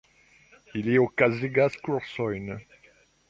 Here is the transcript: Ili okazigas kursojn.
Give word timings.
Ili 0.79 0.95
okazigas 1.01 1.77
kursojn. 1.87 2.51